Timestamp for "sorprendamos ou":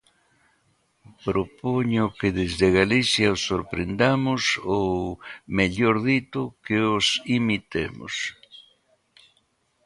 3.51-4.91